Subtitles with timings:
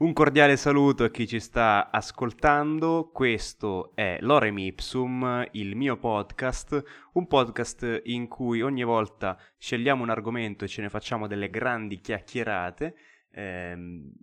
[0.00, 7.10] Un cordiale saluto a chi ci sta ascoltando, questo è Lorem Ipsum, il mio podcast,
[7.14, 12.00] un podcast in cui ogni volta scegliamo un argomento e ce ne facciamo delle grandi
[12.00, 12.94] chiacchierate.
[13.28, 13.76] Eh,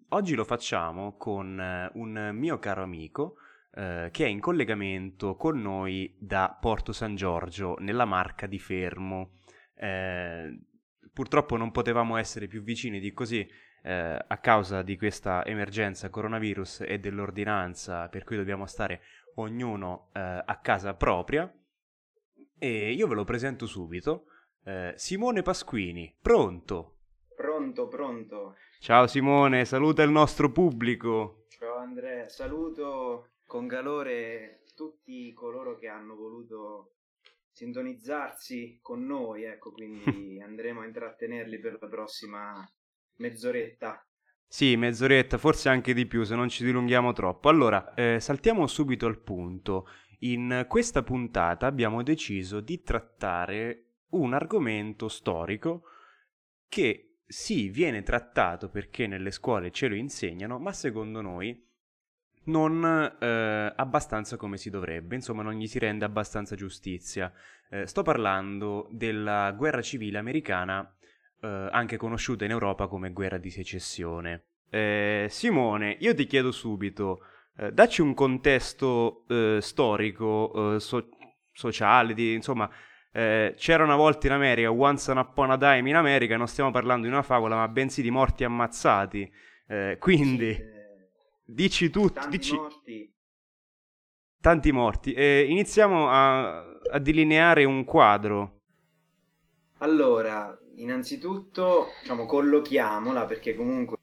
[0.07, 3.35] oggi lo facciamo con eh, un mio caro amico
[3.73, 9.39] eh, che è in collegamento con noi da Porto San Giorgio, nella Marca di Fermo.
[9.75, 10.57] Eh,
[11.11, 13.45] purtroppo non potevamo essere più vicini di così
[13.85, 19.01] eh, a causa di questa emergenza coronavirus e dell'ordinanza per cui dobbiamo stare
[19.35, 21.51] ognuno eh, a casa propria.
[22.57, 24.25] E io ve lo presento subito.
[24.63, 26.97] Eh, Simone Pasquini, pronto?
[27.35, 28.55] Pronto, pronto.
[28.79, 31.45] Ciao Simone, saluta il nostro pubblico.
[31.49, 36.95] Ciao Andrea, saluto con calore tutti coloro che hanno voluto
[37.51, 42.67] sintonizzarsi con noi, ecco, quindi andremo a intrattenerli per la prossima
[43.17, 44.05] mezz'oretta.
[44.47, 47.49] Sì, mezz'oretta, forse anche di più se non ci dilunghiamo troppo.
[47.49, 49.87] Allora, eh, saltiamo subito al punto.
[50.19, 55.83] In questa puntata abbiamo deciso di trattare un argomento storico
[56.67, 61.63] che sì, viene trattato perché nelle scuole ce lo insegnano, ma secondo noi
[62.45, 62.83] non
[63.19, 67.33] eh, abbastanza come si dovrebbe, insomma non gli si rende abbastanza giustizia.
[67.69, 70.95] Eh, sto parlando della guerra civile americana
[71.45, 74.45] eh, anche conosciuta in Europa come guerra di secessione.
[74.69, 77.19] Eh, Simone, io ti chiedo subito,
[77.57, 81.09] eh, dacci un contesto eh, storico, eh, so-
[81.51, 82.67] sociale, di, insomma,
[83.11, 87.05] eh, c'era una volta in America, once upon a time in America, non stiamo parlando
[87.05, 89.31] di una favola, ma bensì di morti ammazzati.
[89.99, 90.57] quindi,
[91.43, 92.19] dici tutto.
[92.19, 92.55] Tanti dici...
[92.55, 93.13] morti.
[94.41, 95.13] Tanti morti.
[95.15, 96.59] iniziamo a,
[96.91, 98.61] a delineare un quadro.
[99.79, 103.97] Allora, innanzitutto diciamo, collochiamola perché comunque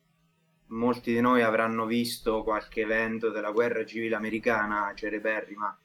[0.69, 5.77] molti di noi avranno visto qualche evento della guerra civile americana cereberrima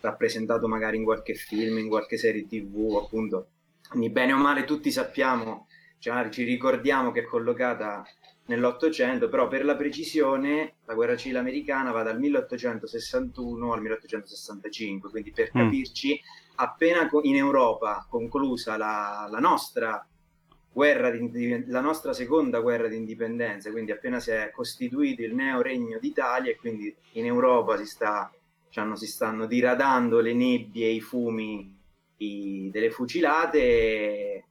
[0.00, 3.48] rappresentato magari in qualche film, in qualche serie tv appunto
[3.88, 5.66] quindi bene o male tutti sappiamo
[5.98, 8.04] cioè, ci ricordiamo che è collocata
[8.46, 15.32] nell'Ottocento però per la precisione la guerra civile americana va dal 1861 al 1865 quindi
[15.32, 15.60] per mm.
[15.60, 16.20] capirci
[16.56, 20.06] appena in Europa conclusa la, la nostra
[20.76, 25.62] guerra di, la nostra seconda guerra di indipendenza, quindi appena si è costituito il neo
[25.62, 28.30] regno d'Italia e quindi in Europa si, sta,
[28.66, 31.74] diciamo, si stanno diradando le nebbie e i fumi
[32.18, 34.44] i, delle fucilate,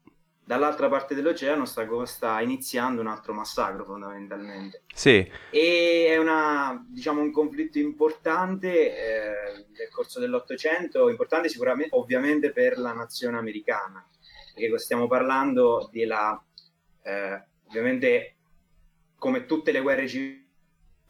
[0.43, 4.81] dall'altra parte dell'oceano sta, sta, iniziando un altro massacro fondamentalmente.
[4.95, 5.31] Sì.
[5.51, 12.79] E è una, diciamo, un conflitto importante eh, nel corso dell'Ottocento, importante sicuramente ovviamente per
[12.79, 14.03] la nazione americana
[14.55, 16.41] perché stiamo parlando della,
[17.03, 18.35] eh, ovviamente
[19.17, 20.43] come tutte le guerre civili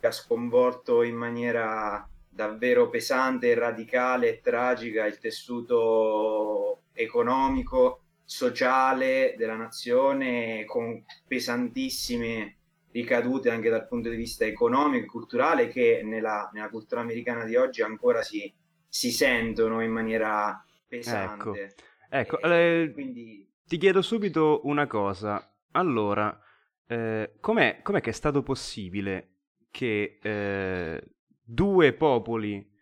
[0.02, 10.66] ha sconvolto in maniera davvero pesante, radicale e tragica il tessuto economico, sociale della nazione
[10.66, 12.58] con pesantissime
[12.92, 17.56] ricadute anche dal punto di vista economico e culturale che nella, nella cultura americana di
[17.56, 18.52] oggi ancora si,
[18.88, 21.62] si sentono in maniera pesante.
[21.62, 21.84] Ecco.
[22.10, 23.48] Ecco, eh, quindi...
[23.66, 25.58] ti chiedo subito una cosa.
[25.72, 26.40] Allora,
[26.88, 29.30] eh, com'è, com'è, che è stato possibile
[29.72, 31.04] che eh,
[31.44, 32.74] due popoli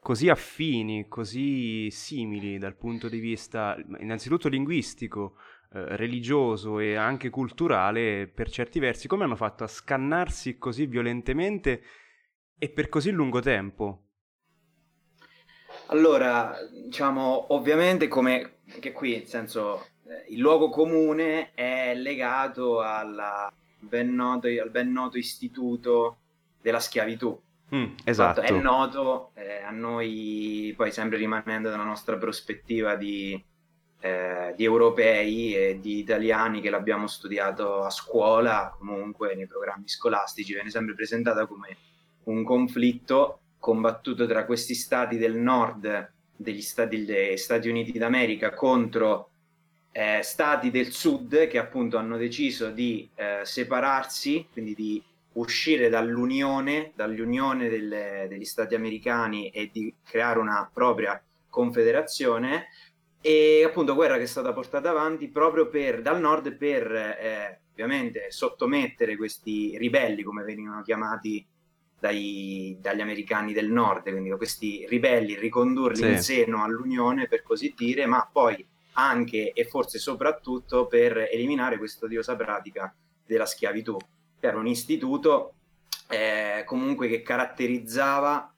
[0.00, 5.36] così affini, così simili dal punto di vista innanzitutto linguistico,
[5.72, 11.82] eh, religioso e anche culturale per certi versi, come hanno fatto a scannarsi così violentemente
[12.58, 14.08] e per così lungo tempo?
[15.92, 23.52] Allora, diciamo, ovviamente come anche qui, nel senso, eh, il luogo comune è legato alla
[23.78, 26.18] ben noto, al ben noto istituto
[26.60, 27.38] della schiavitù.
[27.74, 28.40] Mm, esatto.
[28.40, 33.42] È noto eh, a noi, poi sempre rimanendo dalla nostra prospettiva di,
[34.00, 40.52] eh, di europei e di italiani che l'abbiamo studiato a scuola, comunque nei programmi scolastici,
[40.52, 41.76] viene sempre presentata come
[42.24, 49.30] un conflitto combattuto tra questi stati del nord degli stati, degli stati Uniti d'America contro
[49.92, 55.00] eh, stati del sud che appunto hanno deciso di eh, separarsi, quindi di
[55.34, 62.66] uscire dall'unione, dall'unione delle, degli stati americani e di creare una propria confederazione
[63.20, 68.26] e appunto guerra che è stata portata avanti proprio per, dal nord per eh, ovviamente
[68.32, 71.46] sottomettere questi ribelli come venivano chiamati
[72.02, 76.08] dai, dagli americani del nord, quindi questi ribelli, ricondurli sì.
[76.08, 82.06] in seno all'Unione per così dire, ma poi anche e forse soprattutto per eliminare questa
[82.06, 82.92] odiosa pratica
[83.24, 83.96] della schiavitù,
[84.40, 85.54] che era un istituto
[86.08, 88.52] eh, comunque che caratterizzava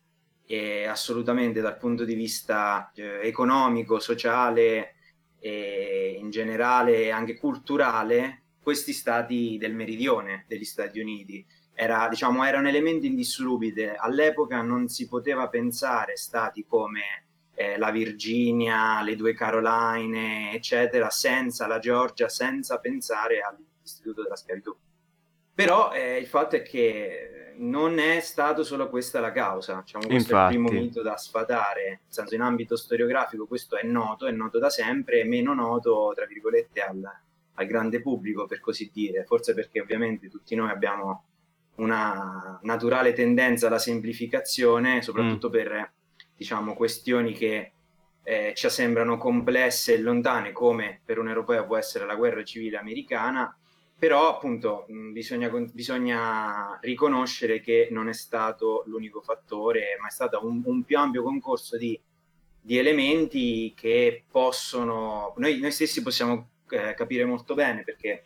[0.47, 4.95] eh, assolutamente dal punto di vista eh, economico, sociale
[5.39, 11.47] e in generale anche culturale questi stati del meridione degli Stati Uniti.
[11.75, 13.97] Era, diciamo, era un elemento indissolubile.
[13.97, 17.25] All'epoca non si poteva pensare stati come
[17.55, 24.75] eh, la Virginia, le due Caroline, eccetera, senza la Georgia, senza pensare all'istituto della schiavitù.
[25.55, 30.33] Però eh, il fatto è che non è stato solo questa la causa, diciamo, questo
[30.33, 30.55] Infatti.
[30.55, 34.33] è il primo mito da sfatare, nel senso in ambito storiografico questo è noto, è
[34.33, 37.01] noto da sempre, è meno noto, tra virgolette, al,
[37.55, 41.25] al grande pubblico, per così dire, forse perché ovviamente tutti noi abbiamo
[41.77, 45.53] una naturale tendenza alla semplificazione, soprattutto mm.
[45.53, 45.93] per
[46.37, 47.73] diciamo, questioni che
[48.23, 52.79] eh, ci sembrano complesse e lontane, come per un europeo può essere la guerra civile
[52.79, 53.57] americana,
[53.97, 60.45] però appunto mh, bisogna, bisogna, riconoscere che non è stato l'unico fattore, ma è stato
[60.45, 61.99] un, un più ampio concorso di,
[62.61, 68.25] di, elementi che possono, noi, noi stessi possiamo eh, capire molto bene perché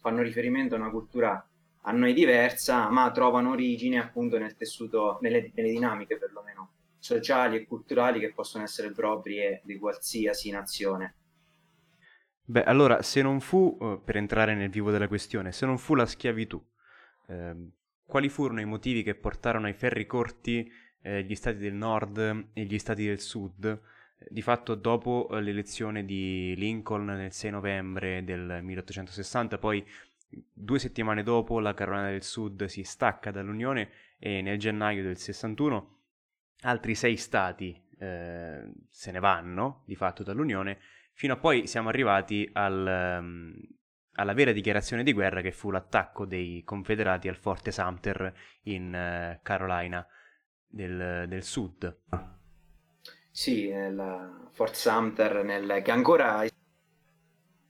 [0.00, 1.44] fanno riferimento a una cultura
[1.88, 7.66] a noi diversa, ma trovano origine appunto nel tessuto, nelle, nelle dinamiche perlomeno sociali e
[7.66, 11.14] culturali che possono essere proprie di qualsiasi nazione.
[12.44, 15.94] Beh, allora, se non fu, eh, per entrare nel vivo della questione, se non fu
[15.94, 16.60] la schiavitù,
[17.28, 17.54] eh,
[18.04, 20.70] quali furono i motivi che portarono ai ferri corti
[21.02, 23.80] eh, gli stati del nord e gli stati del sud?
[24.28, 29.84] Di fatto, dopo eh, l'elezione di Lincoln nel 6 novembre del 1860, poi
[30.28, 35.94] due settimane dopo la Carolina del Sud si stacca dall'Unione e nel gennaio del 61
[36.62, 40.78] altri sei stati eh, se ne vanno di fatto dall'Unione,
[41.12, 43.54] fino a poi siamo arrivati al, um,
[44.12, 49.40] alla vera dichiarazione di guerra che fu l'attacco dei confederati al forte Sumter in uh,
[49.42, 50.06] Carolina
[50.66, 52.00] del, del, Sud.
[53.30, 56.44] Sì, il Fort Sumter nel, che ancora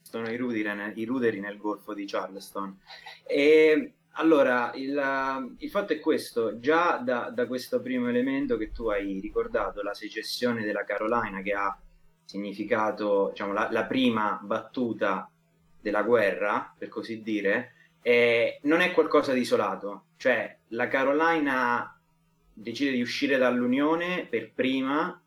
[0.09, 2.79] sono i ruderi, i ruderi nel golfo di Charleston.
[3.27, 8.87] E allora, il, il, fatto è questo, già da, da, questo primo elemento che tu
[8.87, 11.77] hai ricordato, la secessione della Carolina, che ha
[12.25, 15.29] significato diciamo, la, la prima battuta
[15.81, 21.99] della guerra, per così dire, eh, non è qualcosa di isolato, cioè la Carolina
[22.53, 25.21] decide di uscire dall'Unione per prima,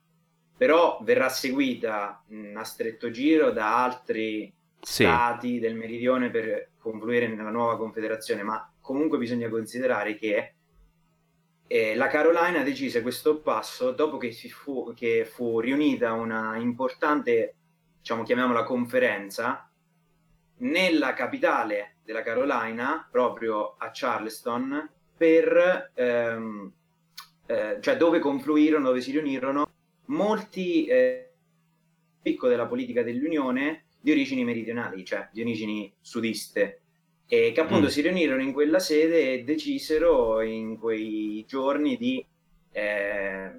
[0.58, 5.04] però verrà seguita mh, a stretto giro da altri sì.
[5.04, 10.54] stati del meridione per confluire nella nuova confederazione, ma comunque bisogna considerare che
[11.68, 17.56] eh, la Carolina decise questo passo dopo che, fu, che fu riunita una importante,
[18.00, 19.70] diciamo, chiamiamola conferenza,
[20.58, 26.72] nella capitale della Carolina, proprio a Charleston, per, ehm,
[27.46, 29.70] eh, cioè dove confluirono, dove si riunirono
[30.06, 31.34] molti eh,
[32.22, 36.82] picco della politica dell'Unione di origini meridionali, cioè di origini sudiste
[37.32, 37.90] e che appunto mm.
[37.90, 42.26] si riunirono in quella sede e decisero in quei giorni di,
[42.72, 43.52] eh,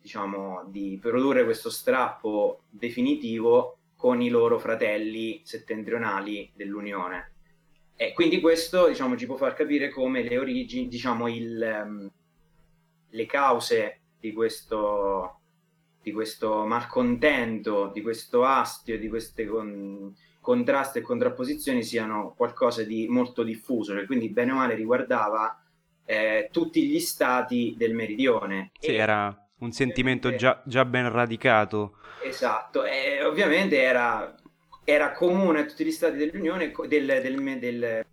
[0.00, 7.30] diciamo, di produrre questo strappo definitivo con i loro fratelli settentrionali dell'Unione.
[7.94, 12.10] E quindi questo diciamo, ci può far capire come le origini, diciamo, il, um,
[13.10, 15.41] le cause di questo,
[16.02, 23.06] di questo malcontento, di questo astio, di queste con, contrasti e contrapposizioni siano qualcosa di
[23.08, 25.62] molto diffuso, e quindi bene o male riguardava
[26.04, 28.72] eh, tutti gli stati del meridione.
[28.78, 31.98] Sì, e, era un sentimento già, già, ben radicato.
[32.22, 34.34] Esatto, e ovviamente era,
[34.84, 38.06] era, comune a tutti gli stati dell'Unione, del, del, del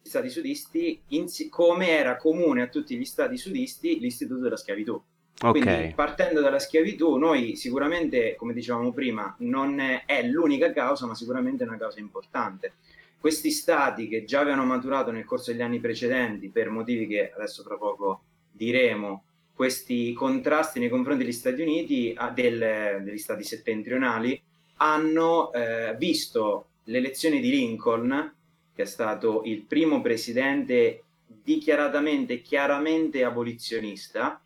[0.00, 5.00] stati sudisti, in, come era comune a tutti gli stati sudisti l'istituto della schiavitù.
[5.40, 5.60] Okay.
[5.60, 11.64] Quindi partendo dalla schiavitù, noi sicuramente, come dicevamo prima, non è l'unica causa, ma sicuramente
[11.64, 12.74] è una causa importante.
[13.18, 17.62] Questi stati che già avevano maturato nel corso degli anni precedenti, per motivi che adesso
[17.62, 19.24] tra poco diremo,
[19.54, 24.40] questi contrasti nei confronti degli Stati Uniti, ah, del, degli stati settentrionali,
[24.76, 28.34] hanno eh, visto l'elezione di Lincoln,
[28.74, 34.40] che è stato il primo presidente dichiaratamente, chiaramente abolizionista,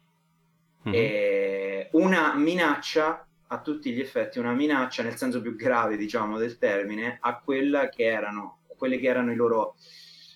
[0.88, 1.86] mm-hmm.
[1.92, 7.18] una minaccia a tutti gli effetti, una minaccia nel senso più grave, diciamo, del termine,
[7.20, 9.76] a quella che erano, quelle che erano i loro,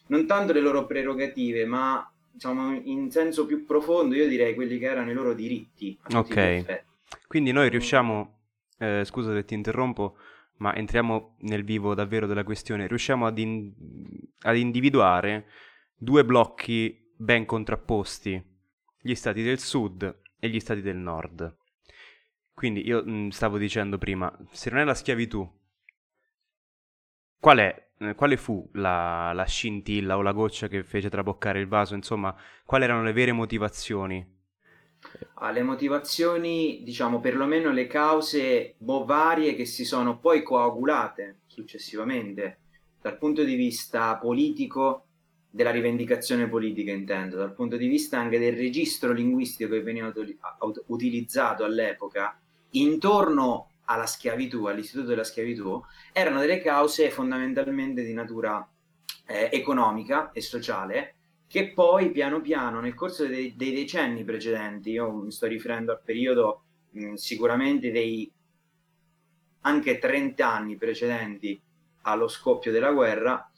[0.09, 4.87] non tanto le loro prerogative, ma diciamo in senso più profondo, io direi quelli che
[4.87, 5.99] erano i loro diritti.
[6.15, 6.85] Ok.
[7.27, 8.39] Quindi noi riusciamo,
[8.79, 10.17] eh, scusa se ti interrompo,
[10.59, 13.73] ma entriamo nel vivo davvero della questione, riusciamo ad, in-
[14.43, 15.47] ad individuare
[15.97, 18.43] due blocchi ben contrapposti,
[19.03, 21.57] gli stati del sud e gli stati del nord.
[22.53, 25.49] Quindi io mh, stavo dicendo prima, se non è la schiavitù,
[27.39, 31.69] qual è eh, quale fu la, la, scintilla o la goccia che fece traboccare il
[31.69, 31.95] vaso?
[31.95, 34.39] Insomma, quali erano le vere motivazioni?
[35.35, 42.59] Ah, le motivazioni, diciamo, perlomeno le cause boh, varie che si sono poi coagulate successivamente
[43.01, 45.09] dal punto di vista politico,
[45.51, 50.13] della rivendicazione politica intendo, dal punto di vista anche del registro linguistico che veniva
[50.87, 52.39] utilizzato all'epoca
[52.71, 58.67] intorno alla schiavitù, all'istituto della schiavitù, erano delle cause fondamentalmente di natura
[59.27, 61.15] eh, economica e sociale
[61.49, 66.01] che poi piano piano nel corso dei, dei, decenni precedenti, io mi sto riferendo al
[66.01, 68.31] periodo mh, sicuramente dei
[69.63, 71.61] anche 30 anni precedenti
[72.03, 73.50] allo scoppio della guerra,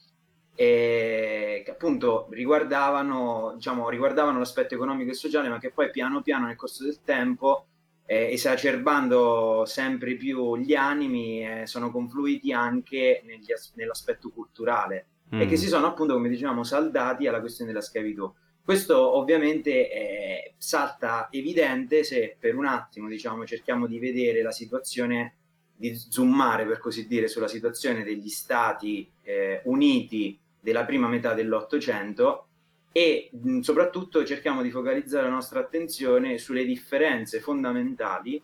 [0.54, 6.46] e che appunto riguardavano, diciamo, riguardavano l'aspetto economico e sociale, ma che poi piano piano
[6.46, 7.66] nel corso del tempo
[8.04, 15.40] eh, esacerbando sempre più gli animi, eh, sono confluiti anche negli, nell'aspetto culturale mm.
[15.40, 15.58] e che mm.
[15.58, 18.30] si sono appunto, come dicevamo, saldati alla questione della schiavitù.
[18.64, 25.34] Questo ovviamente eh, salta evidente se per un attimo diciamo, cerchiamo di vedere la situazione,
[25.74, 32.46] di zoomare per così dire sulla situazione degli Stati eh, Uniti della prima metà dell'Ottocento
[32.92, 38.40] e mh, soprattutto cerchiamo di focalizzare la nostra attenzione sulle differenze fondamentali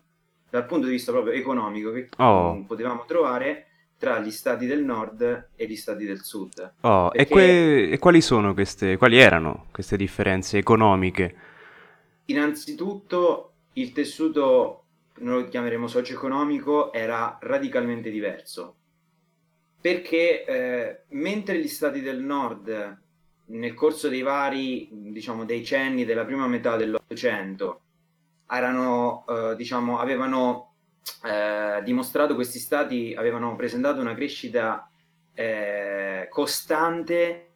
[0.49, 2.63] dal punto di vista proprio economico che oh.
[2.65, 6.73] potevamo trovare tra gli stati del nord e gli stati del sud.
[6.81, 7.21] Oh, Perché...
[7.21, 11.35] e, que- e, quali sono queste, quali erano queste differenze economiche?
[12.25, 14.83] Innanzitutto il tessuto,
[15.19, 18.75] noi lo chiameremo socio-economico, era radicalmente diverso.
[19.81, 22.97] Perché eh, mentre gli stati del nord
[23.45, 27.81] nel corso dei vari, diciamo, decenni della prima metà dell'Ottocento
[28.49, 30.73] erano, eh, diciamo, avevano
[31.23, 34.89] eh, dimostrato, questi stati avevano presentato una crescita
[35.33, 37.49] eh, costante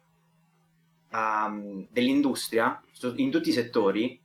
[1.10, 2.80] um, dell'industria
[3.16, 4.18] in tutti i settori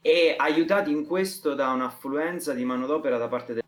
[0.00, 3.62] e aiutati in questo da un'affluenza di manodopera da parte del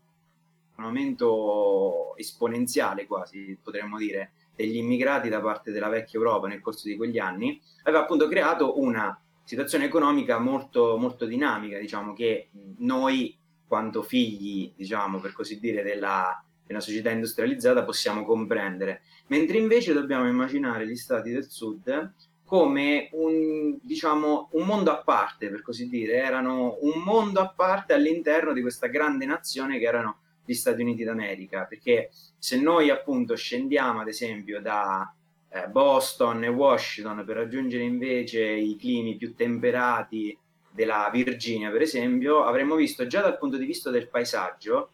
[0.81, 6.87] un aumento esponenziale quasi potremmo dire degli immigrati da parte della vecchia Europa nel corso
[6.87, 13.37] di quegli anni, aveva appunto creato una situazione economica molto, molto dinamica, diciamo che noi,
[13.67, 20.27] quanto figli, diciamo, per così dire, della, della società industrializzata possiamo comprendere, mentre invece dobbiamo
[20.27, 22.13] immaginare gli stati del sud
[22.45, 27.93] come un, diciamo, un mondo a parte, per così dire, erano un mondo a parte
[27.93, 30.20] all'interno di questa grande nazione che erano
[30.51, 35.13] gli Stati Uniti d'America, perché se noi appunto scendiamo ad esempio da
[35.49, 40.37] eh, Boston e Washington per raggiungere invece i climi più temperati
[40.71, 44.91] della Virginia, per esempio, avremmo visto già dal punto di vista del paesaggio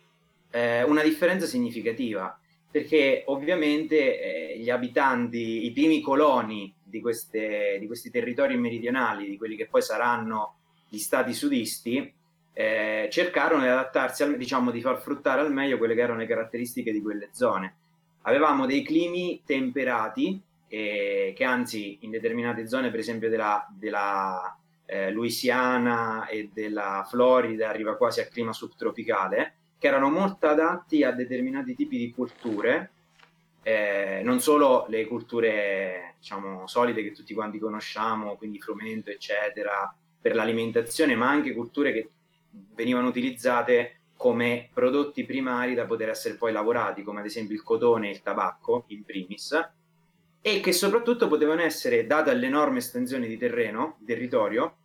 [0.49, 2.37] eh, una differenza significativa,
[2.69, 9.37] perché ovviamente eh, gli abitanti, i primi coloni di, queste, di questi territori meridionali, di
[9.37, 10.55] quelli che poi saranno
[10.89, 12.13] gli stati sudisti,
[12.59, 16.25] eh, cercarono di adattarsi, al, diciamo, di far fruttare al meglio quelle che erano le
[16.25, 17.75] caratteristiche di quelle zone.
[18.23, 25.11] Avevamo dei climi temperati, eh, che anzi in determinate zone, per esempio della, della eh,
[25.11, 31.75] Louisiana e della Florida, arriva quasi a clima subtropicale, che erano molto adatti a determinati
[31.75, 32.89] tipi di culture,
[33.61, 40.33] eh, non solo le culture diciamo solide che tutti quanti conosciamo, quindi frumento, eccetera, per
[40.33, 42.09] l'alimentazione, ma anche culture che
[42.75, 48.07] venivano utilizzate come prodotti primari da poter essere poi lavorati, come ad esempio il cotone
[48.07, 49.69] e il tabacco in primis,
[50.41, 54.75] e che soprattutto potevano essere, data l'enorme estensione di terreno, territorio,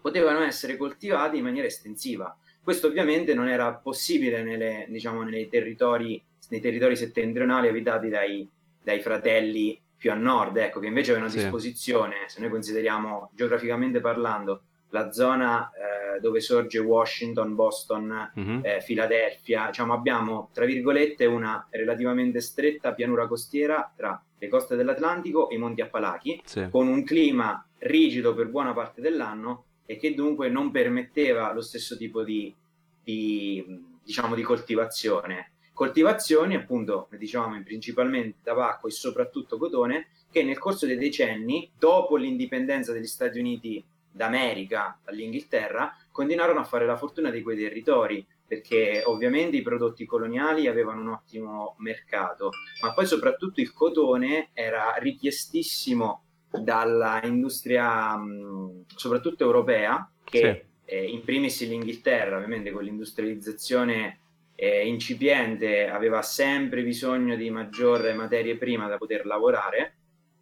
[0.00, 2.36] potevano essere coltivati in maniera estensiva.
[2.62, 8.48] Questo ovviamente non era possibile nelle, diciamo, nei, territori, nei territori settentrionali abitati dai,
[8.82, 11.42] dai fratelli più a nord, ecco, che invece avevano a sì.
[11.42, 18.60] disposizione, se noi consideriamo geograficamente parlando, la zona eh, dove sorge Washington, Boston, mm-hmm.
[18.62, 25.50] eh, Filadelfia, diciamo abbiamo tra virgolette una relativamente stretta pianura costiera tra le coste dell'Atlantico
[25.50, 26.68] e i Monti Appalachi, sì.
[26.70, 31.96] con un clima rigido per buona parte dell'anno e che dunque non permetteva lo stesso
[31.96, 32.54] tipo di,
[33.02, 35.52] di, diciamo, di coltivazione.
[35.72, 42.92] Coltivazioni, appunto, dicevamo principalmente tabacco e soprattutto cotone, che nel corso dei decenni, dopo l'indipendenza
[42.92, 49.56] degli Stati Uniti d'America, dall'Inghilterra, continuarono a fare la fortuna di quei territori perché ovviamente
[49.56, 52.50] i prodotti coloniali avevano un ottimo mercato,
[52.82, 60.92] ma poi soprattutto il cotone era richiestissimo dalla industria mh, soprattutto europea, che sì.
[60.92, 64.18] eh, in primis l'Inghilterra, ovviamente con l'industrializzazione
[64.56, 69.94] eh, incipiente, aveva sempre bisogno di maggiore materie prima da poter lavorare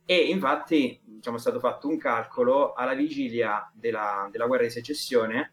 [0.07, 5.53] e infatti diciamo, è stato fatto un calcolo alla vigilia della, della guerra di secessione,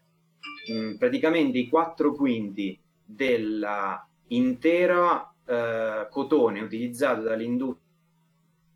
[0.66, 7.84] mh, praticamente i quattro quinti dell'intero eh, cotone utilizzato dall'industria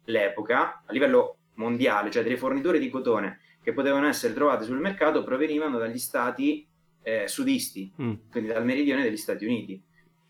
[0.07, 5.23] all'epoca a livello mondiale, cioè delle forniture di cotone che potevano essere trovate sul mercato
[5.23, 6.67] provenivano dagli stati
[7.03, 8.13] eh, sudisti, mm.
[8.31, 9.81] quindi dal meridione degli Stati Uniti.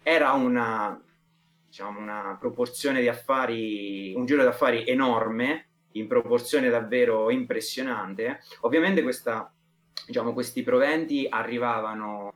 [0.03, 1.01] Era una,
[1.67, 8.41] diciamo, una proporzione di affari, un giro d'affari enorme, in proporzione davvero impressionante.
[8.61, 9.53] Ovviamente questa,
[10.07, 12.35] diciamo, questi proventi arrivavano,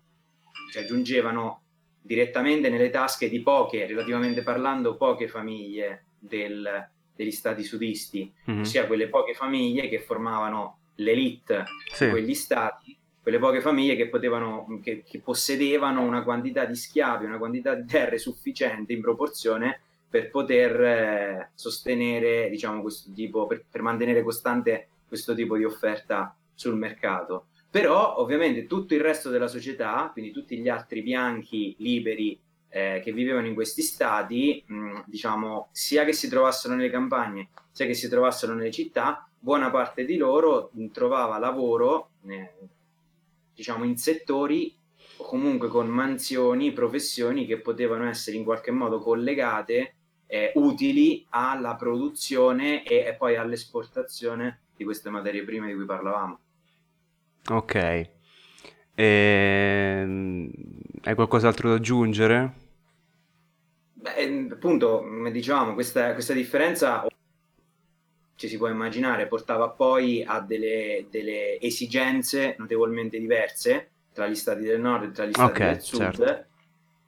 [0.71, 1.62] cioè giungevano
[2.00, 8.61] direttamente nelle tasche di poche, relativamente parlando, poche famiglie del, degli stati sudisti, mm-hmm.
[8.61, 12.04] ossia quelle poche famiglie che formavano l'elite sì.
[12.04, 17.25] di quegli stati, quelle poche famiglie che, potevano, che, che possedevano una quantità di schiavi,
[17.25, 19.80] una quantità di terre sufficiente in proporzione
[20.14, 26.37] per poter eh, sostenere, diciamo, questo tipo, per, per mantenere costante questo tipo di offerta
[26.54, 27.47] sul mercato.
[27.75, 33.12] Però ovviamente tutto il resto della società, quindi tutti gli altri bianchi liberi eh, che
[33.12, 38.09] vivevano in questi stati, mh, diciamo, sia che si trovassero nelle campagne, sia che si
[38.09, 42.52] trovassero nelle città, buona parte di loro trovava lavoro, eh,
[43.52, 44.73] diciamo, in settori
[45.16, 49.95] o comunque con mansioni, professioni che potevano essere in qualche modo collegate,
[50.28, 56.38] eh, utili alla produzione e, e poi all'esportazione di queste materie prime di cui parlavamo.
[57.50, 58.08] Ok.
[58.94, 60.50] Ehm,
[61.02, 62.52] hai qualcos'altro da aggiungere?
[63.92, 67.06] Beh, appunto, come dicevamo, questa, questa differenza
[68.36, 74.62] ci si può immaginare portava poi a delle, delle, esigenze notevolmente diverse tra gli stati
[74.62, 76.47] del nord e tra gli stati okay, del sud certo.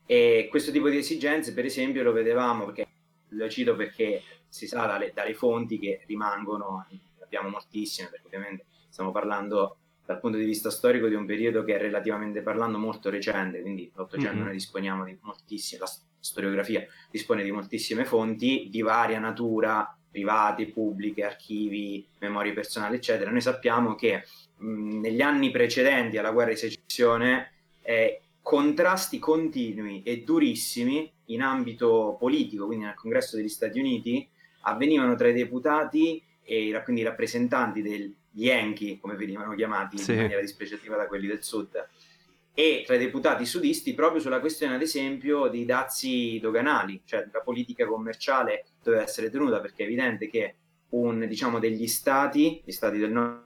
[0.07, 2.87] e questo tipo di esigenze per esempio lo vedevamo perché
[3.31, 6.87] lo cito perché si sa dalle, dalle fonti che rimangono
[7.21, 11.75] abbiamo moltissime perché ovviamente stiamo parlando dal punto di vista storico di un periodo che
[11.75, 14.45] è relativamente parlando molto recente, quindi l'Ottocento mm-hmm.
[14.45, 15.91] noi disponiamo di moltissime, la
[16.21, 23.31] storiografia dispone di moltissime fonti di varia natura, private, pubbliche, archivi, memorie personali, eccetera.
[23.31, 24.25] Noi sappiamo che
[24.59, 32.17] mh, negli anni precedenti alla guerra di secessione eh, contrasti continui e durissimi in ambito
[32.17, 34.27] politico, quindi nel congresso degli Stati Uniti,
[34.61, 40.13] avvenivano tra i deputati e quindi i rappresentanti del, Yankee, come venivano chiamati sì.
[40.13, 41.89] in maniera dispregiativa da quelli del sud,
[42.59, 47.41] e tra i deputati sudisti proprio sulla questione, ad esempio, dei dazi doganali, cioè la
[47.41, 50.55] politica commerciale doveva essere tenuta, perché è evidente che
[50.91, 53.45] un, diciamo, degli stati, gli stati del nord,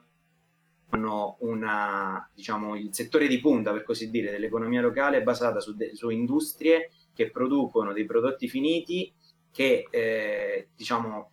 [0.91, 5.95] hanno una, diciamo, il settore di punta, per così dire, dell'economia locale basata su, de-
[5.95, 9.13] su industrie che producono dei prodotti finiti
[9.53, 11.31] che, eh, diciamo,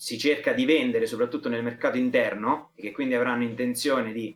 [0.00, 4.32] si cerca di vendere soprattutto nel mercato interno e che quindi avranno intenzione di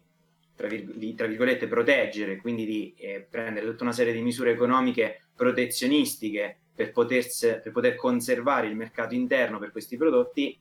[0.57, 4.51] tra, virg- di, tra virgolette proteggere, quindi di eh, prendere tutta una serie di misure
[4.51, 10.59] economiche protezionistiche per, poterse, per poter conservare il mercato interno per questi prodotti,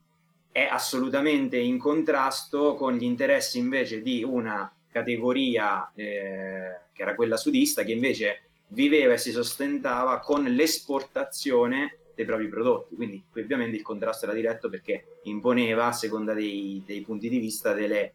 [0.51, 7.37] è assolutamente in contrasto con gli interessi invece di una categoria eh, che era quella
[7.37, 12.95] sudista che invece viveva e si sostentava con l'esportazione dei propri prodotti.
[12.95, 17.73] Quindi ovviamente il contrasto era diretto perché imponeva, a seconda dei, dei punti di vista,
[17.73, 18.13] delle,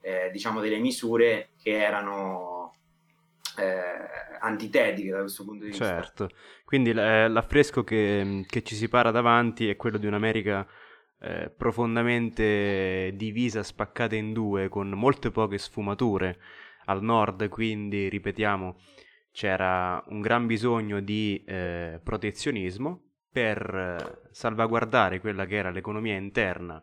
[0.00, 2.72] eh, diciamo delle misure che erano
[3.58, 5.84] eh, antitetiche da questo punto di vista.
[5.84, 6.28] Certo,
[6.64, 10.66] quindi eh, l'affresco che, che, ci si para davanti è quello di un'America
[11.20, 16.38] eh, profondamente divisa, spaccata in due, con molte poche sfumature.
[16.88, 18.76] Al nord, quindi, ripetiamo,
[19.32, 23.05] c'era un gran bisogno di eh, protezionismo,
[23.36, 26.82] per eh, salvaguardare quella che era l'economia interna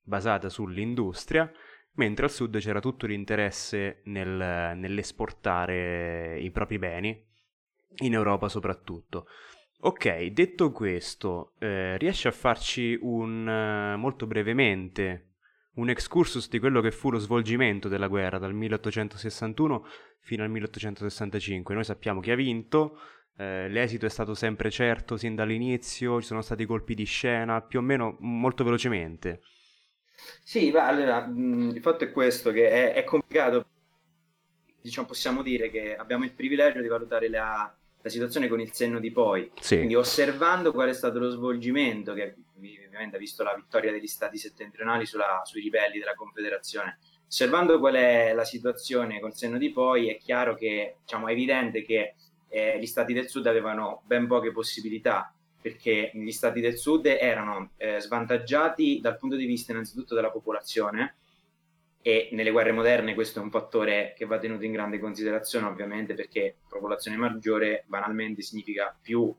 [0.00, 1.50] basata sull'industria,
[1.94, 7.26] mentre al sud c'era tutto l'interesse nel, nell'esportare i propri beni,
[8.02, 9.26] in Europa soprattutto.
[9.80, 15.30] Ok, detto questo, eh, riesci a farci un, uh, molto brevemente
[15.74, 19.86] un excursus di quello che fu lo svolgimento della guerra dal 1861
[20.20, 21.74] fino al 1865.
[21.74, 22.98] Noi sappiamo chi ha vinto,
[23.40, 27.78] eh, l'esito è stato sempre certo sin dall'inizio, ci sono stati colpi di scena, più
[27.78, 29.40] o meno molto velocemente.
[30.42, 33.64] Sì, ma allora, mh, il fatto è questo, che è, è, complicato.
[34.82, 39.00] Diciamo, possiamo dire che abbiamo il privilegio di valutare la, la situazione con il senno
[39.00, 39.50] di poi.
[39.58, 39.76] Sì.
[39.76, 44.36] Quindi osservando qual è stato lo svolgimento, che ovviamente ha visto la vittoria degli stati
[44.36, 50.10] settentrionali sulla, sui ribelli della Confederazione, osservando qual è la situazione col senno di poi,
[50.10, 52.16] è chiaro che, diciamo, è evidente che
[52.50, 57.72] eh, gli stati del sud avevano ben poche possibilità perché gli stati del sud erano
[57.76, 61.16] eh, svantaggiati dal punto di vista innanzitutto della popolazione
[62.02, 66.14] e nelle guerre moderne questo è un fattore che va tenuto in grande considerazione ovviamente
[66.14, 69.32] perché popolazione maggiore banalmente significa più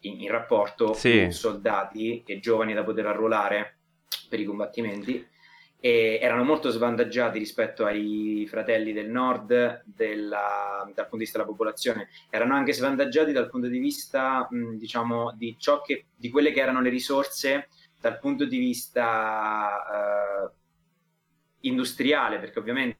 [0.00, 1.30] in, in rapporto sì.
[1.30, 3.76] soldati e giovani da poter arruolare
[4.28, 5.26] per i combattimenti
[5.80, 11.50] e erano molto svantaggiati rispetto ai fratelli del nord della, dal punto di vista della
[11.50, 16.52] popolazione, erano anche svantaggiati dal punto di vista mh, diciamo di ciò che di quelle
[16.52, 17.68] che erano le risorse
[18.00, 20.50] dal punto di vista uh,
[21.60, 22.98] industriale, perché ovviamente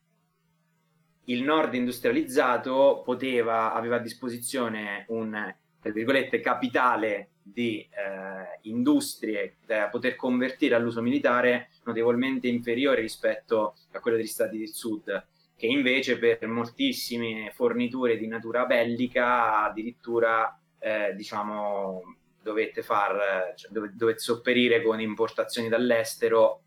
[1.24, 9.88] il nord industrializzato poteva, aveva a disposizione un tra virgolette capitale di eh, industrie da
[9.88, 16.18] poter convertire all'uso militare notevolmente inferiore rispetto a quello degli stati del sud, che invece
[16.18, 25.00] per moltissime forniture di natura bellica addirittura eh, diciamo dovette far cioè, dovette sopperire con
[25.00, 26.62] importazioni dall'estero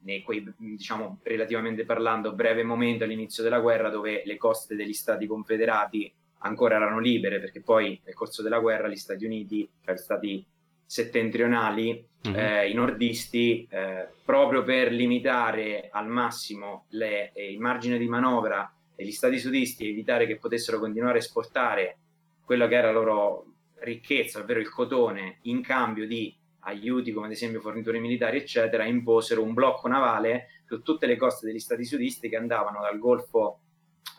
[0.00, 5.26] nei quei diciamo relativamente parlando breve momento all'inizio della guerra dove le coste degli stati
[5.26, 6.12] confederati
[6.44, 10.46] ancora erano libere perché poi nel corso della guerra gli Stati Uniti, cioè gli stati
[10.86, 12.38] settentrionali, mm-hmm.
[12.38, 18.70] eh, i nordisti, eh, proprio per limitare al massimo le, eh, il margine di manovra
[18.94, 21.96] degli stati sudisti e evitare che potessero continuare a esportare
[22.44, 23.46] quello che era la loro
[23.80, 26.34] ricchezza, ovvero il cotone, in cambio di
[26.66, 31.46] aiuti come ad esempio forniture militari, eccetera, imposero un blocco navale su tutte le coste
[31.46, 33.60] degli stati sudisti che andavano dal Golfo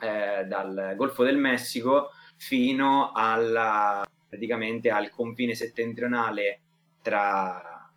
[0.02, 6.60] eh, dal Golfo del Messico fino alla, praticamente al confine settentrionale
[7.02, 7.90] tra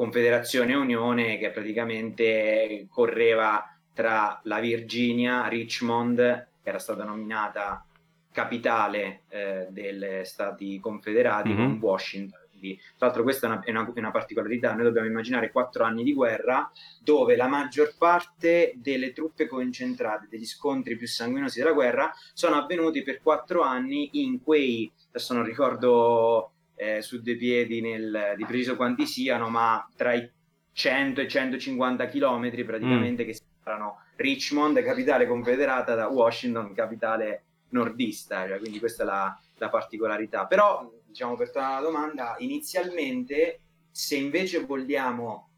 [0.00, 6.16] Confederazione e Unione che praticamente correva tra la Virginia, Richmond,
[6.62, 7.84] che era stata nominata
[8.32, 11.78] capitale eh, degli Stati Confederati, mm-hmm.
[11.78, 14.74] con Washington quindi, tra l'altro, questa è una, è, una, una, particolarità.
[14.74, 16.70] Noi dobbiamo immaginare quattro anni di guerra
[17.02, 23.02] dove la maggior parte delle truppe concentrate, degli scontri più sanguinosi della guerra, sono avvenuti
[23.02, 28.76] per quattro anni in quei, adesso non ricordo eh, su due piedi nel, di preciso
[28.76, 30.30] quanti siano, ma tra i
[30.72, 33.26] 100 e 150 chilometri praticamente mm.
[33.26, 38.46] che separano Richmond, capitale confederata, da Washington, capitale nordista.
[38.46, 40.46] Cioè, quindi questa è la, la particolarità.
[40.46, 45.48] Però diciamo, per tornare alla domanda, inizialmente se invece vogliamo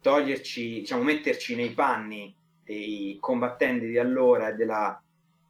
[0.00, 5.00] toglierci, diciamo, metterci nei panni dei combattenti di allora e della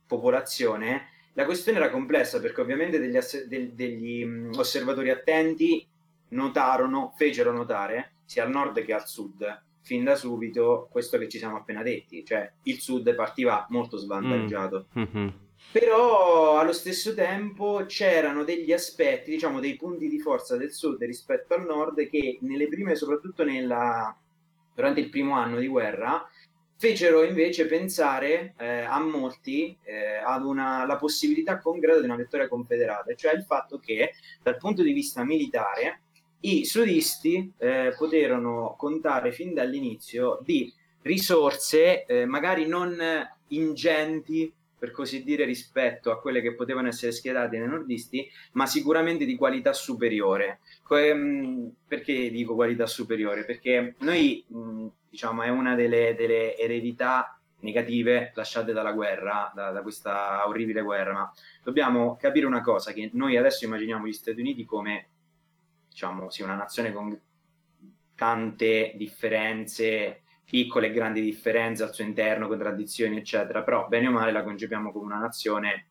[0.06, 5.86] popolazione, la questione era complessa perché ovviamente degli, ass- de- degli mh, osservatori attenti
[6.28, 11.38] notarono, fecero notare sia al nord che al sud fin da subito questo che ci
[11.38, 14.86] siamo appena detti, cioè il sud partiva molto svantaggiato.
[14.98, 15.02] Mm.
[15.02, 15.28] Mm-hmm
[15.72, 21.54] però allo stesso tempo c'erano degli aspetti, diciamo dei punti di forza del sud rispetto
[21.54, 24.16] al nord che nelle prime, soprattutto nella,
[24.74, 26.28] durante il primo anno di guerra,
[26.76, 32.48] fecero invece pensare eh, a molti eh, ad una, la possibilità concreta di una vittoria
[32.48, 36.00] confederata, cioè il fatto che dal punto di vista militare
[36.40, 42.98] i sudisti eh, poterono contare fin dall'inizio di risorse eh, magari non
[43.48, 49.26] ingenti per così dire, rispetto a quelle che potevano essere schierate nei nordisti, ma sicuramente
[49.26, 50.60] di qualità superiore.
[50.90, 53.44] Ehm, perché dico qualità superiore?
[53.44, 54.42] Perché noi,
[55.10, 61.12] diciamo, è una delle, delle eredità negative lasciate dalla guerra, da, da, questa orribile guerra,
[61.12, 65.08] ma dobbiamo capire una cosa, che noi adesso immaginiamo gli Stati Uniti come,
[65.90, 67.20] diciamo, sì, una nazione con
[68.14, 74.32] tante differenze piccole e grandi differenze al suo interno, contraddizioni, eccetera, però bene o male
[74.32, 75.86] la concepiamo come una nazione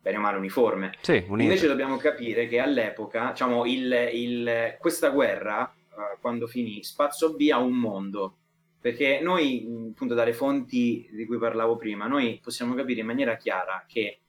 [0.00, 0.96] bene o male uniforme.
[1.00, 7.32] Sì, Invece dobbiamo capire che all'epoca, diciamo, il, il, questa guerra, uh, quando finì, spazzò
[7.32, 8.36] via un mondo.
[8.80, 13.84] Perché noi, appunto, dalle fonti di cui parlavo prima, noi possiamo capire in maniera chiara
[13.88, 14.20] che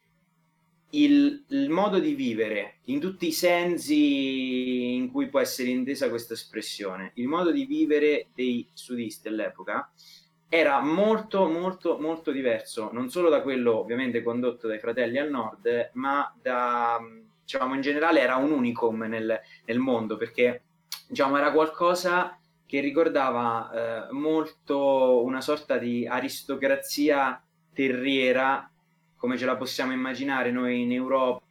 [0.91, 6.33] il, il, modo di vivere in tutti i sensi in cui può essere intesa questa
[6.33, 9.89] espressione, il modo di vivere dei sudisti all'epoca
[10.47, 15.91] era molto molto molto diverso, non solo da quello ovviamente condotto dai fratelli al nord,
[15.93, 16.99] ma da
[17.43, 20.63] diciamo in generale era un unicum nel, nel mondo perché
[21.07, 27.41] diciamo era qualcosa che ricordava eh, molto una sorta di aristocrazia
[27.73, 28.69] terriera
[29.17, 31.43] come ce la possiamo immaginare noi in Europa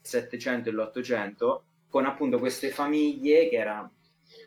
[0.00, 3.92] 700 e l'800 con appunto queste famiglie che erano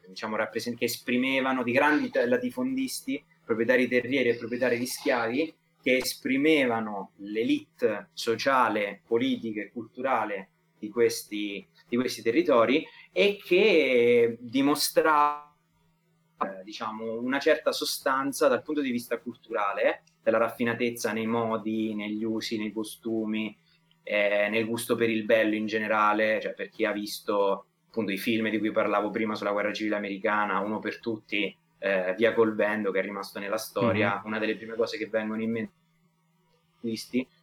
[0.08, 7.12] diciamo rappresent- che esprimevano di grandi latifondisti proprietari terrieri e proprietari di schiavi che esprimevano
[7.18, 15.48] l'elite sociale, politica e culturale di questi, di questi territori e che dimostravano
[16.42, 22.24] eh, diciamo, una certa sostanza dal punto di vista culturale, della raffinatezza nei modi, negli
[22.24, 23.56] usi, nei costumi,
[24.04, 28.18] eh, nel gusto per il bello in generale, cioè per chi ha visto appunto i
[28.18, 32.56] film di cui parlavo prima sulla guerra civile americana, uno per tutti, eh, Via col
[32.56, 34.26] vento che è rimasto nella storia, mm-hmm.
[34.26, 35.78] una delle prime cose che vengono in mente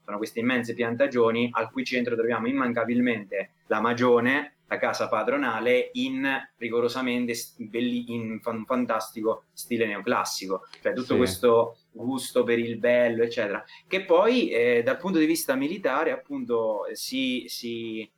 [0.02, 6.28] sono queste immense piantagioni al cui centro troviamo immancabilmente la magione la casa padronale in
[6.56, 11.16] rigorosamente belli, in un fantastico stile neoclassico, cioè tutto sì.
[11.16, 16.86] questo gusto per il bello, eccetera, che poi eh, dal punto di vista militare appunto
[16.92, 18.08] si, si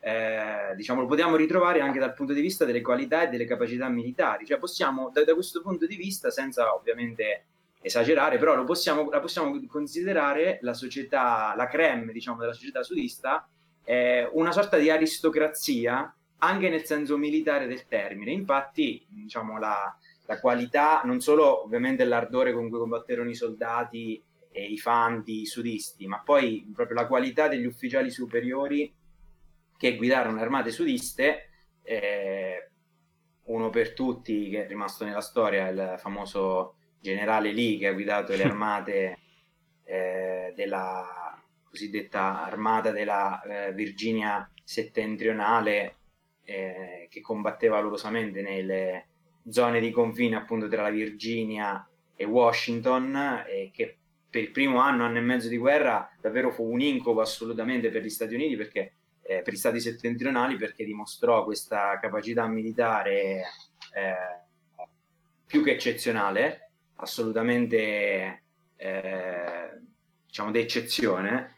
[0.00, 3.88] eh, diciamo lo possiamo ritrovare anche dal punto di vista delle qualità e delle capacità
[3.88, 7.44] militari, cioè possiamo da, da questo punto di vista, senza ovviamente
[7.80, 13.46] esagerare, però lo possiamo, la possiamo considerare la società, la creme diciamo della società sudista
[13.84, 18.32] eh, una sorta di aristocrazia anche nel senso militare del termine.
[18.32, 24.64] Infatti, diciamo, la, la qualità, non solo ovviamente l'ardore con cui combatterono i soldati e
[24.64, 28.92] i fanti, i sudisti, ma poi proprio la qualità degli ufficiali superiori
[29.76, 31.50] che guidarono le armate sudiste,
[31.82, 32.70] eh,
[33.44, 38.34] uno per tutti che è rimasto nella storia, il famoso generale Lee che ha guidato
[38.34, 39.18] le armate
[39.84, 45.96] eh, della cosiddetta armata della eh, Virginia settentrionale
[46.44, 49.08] eh, che combatteva dolorosamente nelle
[49.48, 53.96] zone di confine appunto tra la Virginia e Washington e che
[54.30, 58.02] per il primo anno, anno e mezzo di guerra davvero fu un incubo assolutamente per
[58.02, 63.44] gli Stati Uniti perché eh, per gli stati settentrionali perché dimostrò questa capacità militare
[63.94, 64.42] eh,
[65.46, 68.42] più che eccezionale, assolutamente
[68.76, 69.80] eh,
[70.26, 71.53] diciamo d'eccezione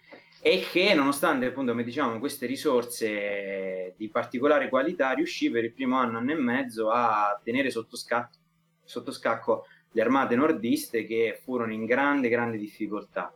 [0.47, 5.99] e che nonostante appunto come diciamo queste risorse di particolare qualità riuscì per il primo
[5.99, 8.37] anno, anno e mezzo a tenere sotto scacco,
[8.85, 13.35] sotto scacco le armate nordiste che furono in grande grande difficoltà.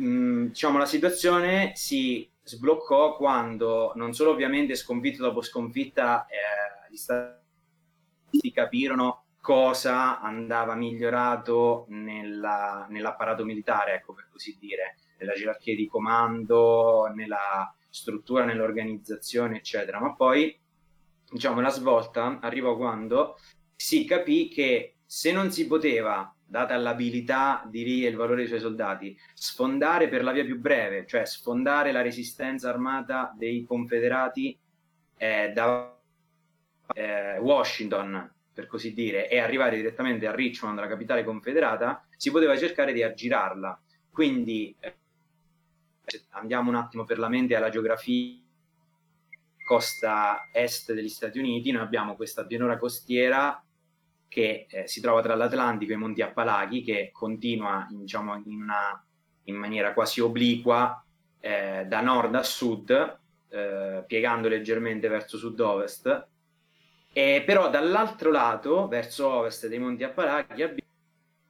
[0.00, 6.96] Mm, diciamo la situazione si sbloccò quando non solo ovviamente sconfitto dopo sconfitta eh, gli
[6.96, 15.86] stati capirono cosa andava migliorato nella, nell'apparato militare, ecco per così dire nella gerarchia di
[15.86, 20.00] comando, nella struttura, nell'organizzazione, eccetera.
[20.00, 20.58] Ma poi,
[21.30, 23.38] diciamo, la svolta arrivò quando
[23.74, 28.46] si capì che se non si poteva, data l'abilità di Lee e il valore dei
[28.46, 34.58] suoi soldati, sfondare per la via più breve, cioè sfondare la resistenza armata dei confederati
[35.16, 35.98] eh, da
[36.94, 42.56] eh, Washington, per così dire, e arrivare direttamente a Richmond, la capitale confederata, si poteva
[42.56, 43.80] cercare di aggirarla.
[44.10, 44.94] Quindi eh,
[46.30, 48.40] andiamo un attimo per la mente alla geografia
[49.64, 53.62] costa est degli Stati Uniti, noi abbiamo questa pianura costiera
[54.28, 59.04] che eh, si trova tra l'Atlantico e i Monti Appalachi, che continua diciamo, in, una,
[59.44, 61.04] in maniera quasi obliqua
[61.38, 66.26] eh, da nord a sud, eh, piegando leggermente verso sud-ovest.
[67.12, 70.90] E però dall'altro lato, verso ovest dei Monti Appalachi, abbiamo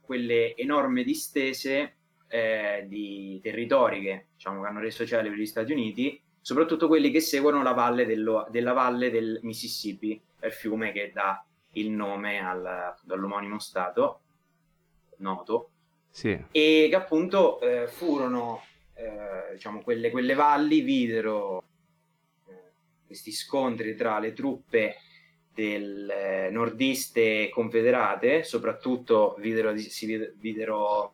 [0.01, 1.97] quelle enormi distese
[2.33, 7.21] eh, di territori che, diciamo, che hanno reso celebri gli Stati Uniti, soprattutto quelli che
[7.21, 12.95] seguono la valle dello, della valle del Mississippi, il fiume che dà il nome al,
[13.09, 14.21] all'omonimo stato
[15.19, 15.69] noto,
[16.09, 16.31] sì.
[16.51, 18.63] e che appunto eh, furono,
[18.95, 21.63] eh, diciamo, quelle, quelle, valli videro
[22.49, 22.53] eh,
[23.07, 24.97] questi scontri tra le truppe
[25.53, 31.13] del eh, nordiste confederate, soprattutto videro, si videro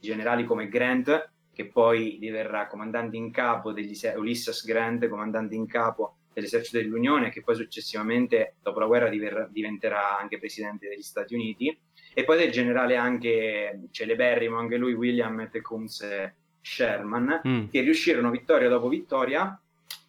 [0.00, 6.16] generali come Grant, che poi diverrà comandante in capo degli Ulysses Grant, comandante in capo
[6.32, 11.76] dell'esercito dell'Unione, che poi successivamente, dopo la guerra, diver- diventerà anche presidente degli Stati Uniti,
[12.12, 17.68] e poi del generale anche celeberrimo, anche lui, William Tecumseh Sherman, mm.
[17.68, 19.58] che riuscirono vittoria dopo vittoria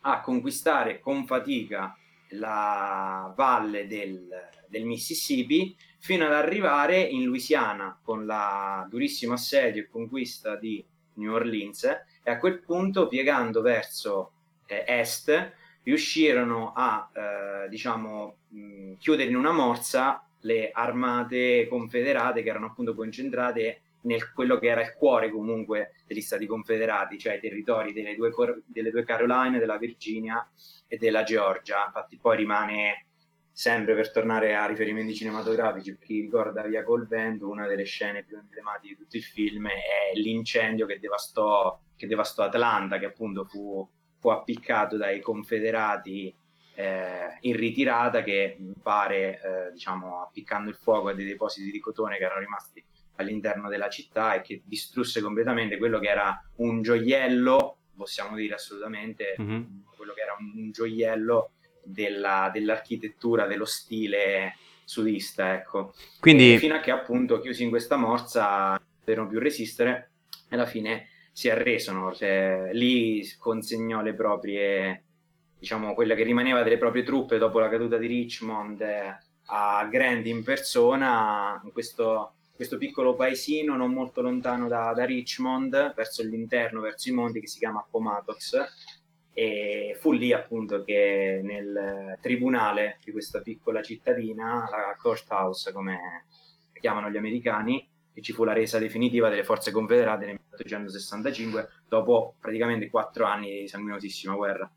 [0.01, 1.95] a conquistare con fatica
[2.31, 4.27] la valle del,
[4.67, 10.83] del Mississippi fino ad arrivare in Louisiana con la durissima assedio e conquista di
[11.15, 11.83] New Orleans
[12.23, 14.31] e a quel punto piegando verso
[14.67, 22.49] eh, est riuscirono a eh, diciamo mh, chiudere in una morsa le armate confederate che
[22.49, 27.39] erano appunto concentrate nel quello che era il cuore comunque degli Stati Confederati, cioè i
[27.39, 28.31] territori delle due,
[28.65, 30.47] delle due Caroline, della Virginia
[30.87, 31.85] e della Georgia.
[31.85, 33.05] Infatti poi rimane
[33.57, 38.23] sempre per tornare a riferimenti cinematografici, per chi ricorda Via col vento, una delle scene
[38.23, 43.45] più emblematiche di tutto il film è l'incendio che devastò, che devastò Atlanta, che appunto
[43.45, 43.89] fu,
[44.19, 46.31] fu appiccato dai confederati
[46.75, 52.17] eh, in ritirata che pare, eh, diciamo, appiccando il fuoco a dei depositi di cotone
[52.17, 57.77] che erano rimasti all'interno della città e che distrusse completamente quello che era un gioiello,
[57.95, 59.63] possiamo dire assolutamente, mm-hmm.
[59.95, 61.53] quello che era un gioiello
[61.87, 65.93] della, dell'architettura, dello stile sudista, ecco.
[66.19, 66.53] Quindi...
[66.53, 70.11] E fino a che appunto chiusi in questa morsa non potevano più resistere
[70.49, 75.03] e alla fine si arresero, cioè, lì consegnò le proprie,
[75.59, 80.25] diciamo, quella che rimaneva delle proprie truppe dopo la caduta di Richmond eh, a Grant
[80.25, 86.81] in persona, in questo, questo, piccolo paesino non molto lontano da, da Richmond, verso l'interno,
[86.81, 88.55] verso i monti, che si chiama Appomattox,
[89.39, 96.25] e fu lì appunto che nel tribunale di questa piccola cittadina, la courthouse come
[96.73, 102.33] chiamano gli americani, che ci fu la resa definitiva delle forze confederate nel 1865 dopo
[102.39, 104.71] praticamente quattro anni di sanguinosissima guerra.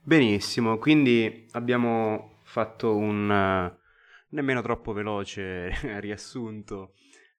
[0.00, 3.78] Benissimo, quindi abbiamo fatto un uh,
[4.30, 6.94] nemmeno troppo veloce riassunto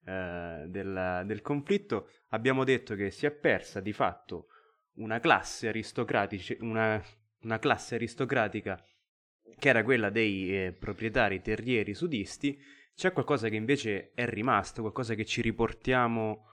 [0.05, 2.07] uh, del, del conflitto.
[2.29, 4.47] Abbiamo detto che si è persa di fatto
[4.95, 5.71] una classe,
[6.59, 7.01] una,
[7.41, 8.83] una classe aristocratica
[9.57, 12.59] che era quella dei eh, proprietari terrieri sudisti,
[12.95, 16.47] c'è qualcosa che invece è rimasto, qualcosa che ci riportiamo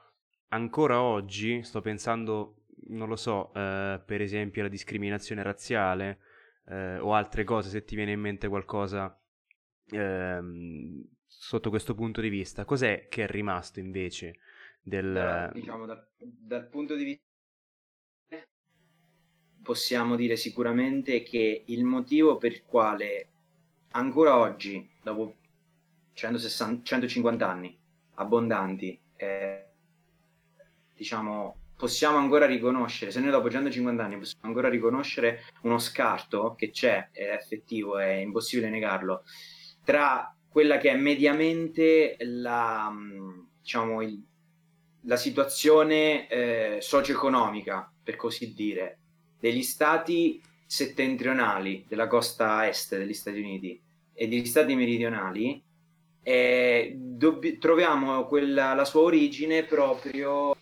[0.49, 6.19] ancora oggi, sto pensando, non lo so, eh, per esempio alla discriminazione razziale
[6.67, 9.19] eh, o altre cose, se ti viene in mente qualcosa
[9.91, 14.39] ehm, sotto questo punto di vista, cos'è che è rimasto invece
[14.81, 15.17] del...
[15.17, 17.30] Allora, diciamo dal, dal punto di vista
[19.71, 23.29] possiamo dire sicuramente che il motivo per il quale
[23.93, 25.37] ancora oggi, dopo
[26.13, 27.79] 160, 150 anni
[28.15, 29.65] abbondanti, eh,
[30.97, 36.71] diciamo, possiamo ancora riconoscere, se noi dopo 150 anni possiamo ancora riconoscere uno scarto che
[36.71, 39.23] c'è, è effettivo, è impossibile negarlo,
[39.85, 42.93] tra quella che è mediamente la,
[43.61, 44.21] diciamo, il,
[45.03, 49.00] la situazione eh, socio-economica, per così dire,
[49.41, 53.81] degli stati settentrionali della costa est degli Stati Uniti
[54.13, 55.61] e degli stati meridionali,
[56.23, 60.55] eh, dobb- troviamo quella, la sua origine proprio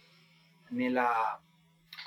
[0.69, 1.39] nella,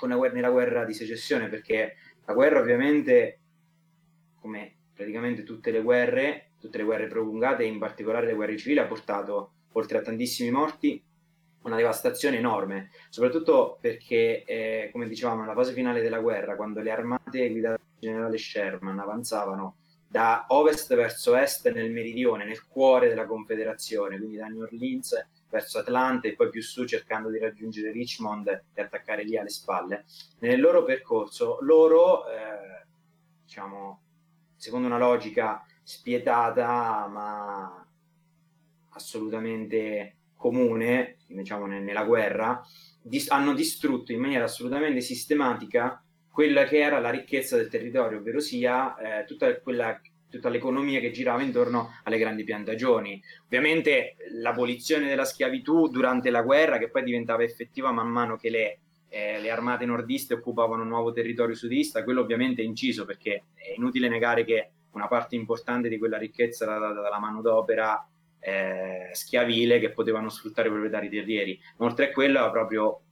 [0.00, 3.38] la guerra, nella guerra di secessione, perché la guerra ovviamente,
[4.40, 8.86] come praticamente tutte le guerre, tutte le guerre prolungate, in particolare le guerre civili, ha
[8.86, 11.02] portato, oltre a tantissimi morti,
[11.62, 16.90] una devastazione enorme, soprattutto perché, eh, come dicevamo, nella fase finale della guerra, quando le
[16.90, 19.76] armate guidate dal generale Sherman avanzavano
[20.12, 25.78] da ovest verso est nel meridione, nel cuore della Confederazione, quindi da New Orleans verso
[25.78, 30.04] Atlanta e poi più su cercando di raggiungere Richmond e attaccare lì alle spalle.
[30.40, 32.84] Nel loro percorso, loro, eh,
[33.42, 34.00] diciamo,
[34.54, 37.86] secondo una logica spietata, ma
[38.90, 42.60] assolutamente comune, diciamo nella guerra,
[43.00, 48.40] dis- hanno distrutto in maniera assolutamente sistematica quella che era la ricchezza del territorio, ovvero
[48.40, 53.22] sia eh, tutta, quella, tutta l'economia che girava intorno alle grandi piantagioni.
[53.44, 58.78] Ovviamente l'abolizione della schiavitù durante la guerra, che poi diventava effettiva man mano che le,
[59.10, 63.74] eh, le armate nordiste occupavano un nuovo territorio sudista, quello ovviamente è inciso perché è
[63.76, 68.06] inutile negare che una parte importante di quella ricchezza era data dalla manodopera
[68.44, 71.58] eh, schiavile che potevano sfruttare i proprietari terrieri.
[71.78, 73.02] Oltre a quello, proprio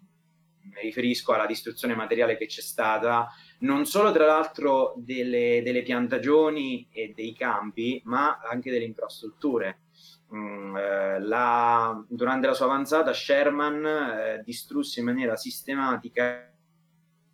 [0.63, 3.29] mi riferisco alla distruzione materiale che c'è stata,
[3.61, 9.83] non solo tra l'altro delle, delle piantagioni e dei campi, ma anche delle infrastrutture.
[10.35, 16.53] Mm, eh, la, durante la sua avanzata, Sherman eh, distrusse in maniera sistematica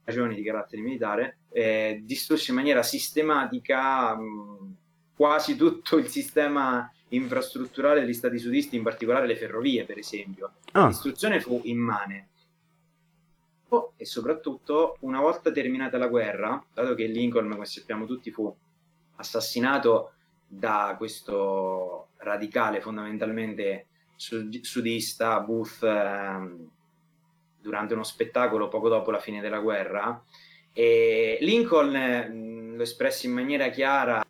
[0.05, 4.73] ragioni di carattere militare, eh, distrusse in maniera sistematica mh, mm,
[5.17, 10.53] quasi tutto il sistema infrastrutturale degli stati sudisti, in particolare le ferrovie, per esempio.
[10.73, 10.83] Ah.
[10.83, 12.29] La distruzione fu immane.
[13.97, 18.55] E soprattutto, una volta terminata la guerra, dato che Lincoln, come sappiamo tutti, fu
[19.17, 20.13] assassinato
[20.47, 23.87] da questo radicale fondamentalmente
[24.17, 26.71] sudista, Booth, ehm,
[27.61, 30.23] durante uno spettacolo poco dopo la fine della guerra,
[30.73, 34.27] e Lincoln mh, lo espresse in maniera chiara al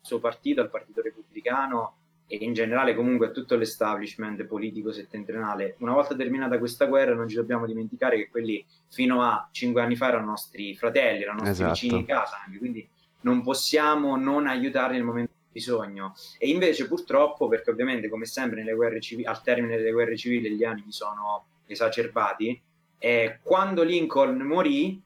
[0.00, 1.96] suo partito, al Partito Repubblicano,
[2.38, 5.76] e in generale comunque tutto l'establishment politico settentrionale.
[5.78, 9.96] Una volta terminata questa guerra non ci dobbiamo dimenticare che quelli fino a cinque anni
[9.96, 11.72] fa erano nostri fratelli, erano nostri esatto.
[11.72, 12.88] vicini di casa, anche, quindi
[13.20, 16.14] non possiamo non aiutarli nel momento di bisogno.
[16.38, 20.54] E invece purtroppo, perché ovviamente come sempre nelle guerre civili, al termine delle guerre civili
[20.54, 22.60] gli animi sono esacerbati,
[22.98, 25.00] eh, quando Lincoln morì,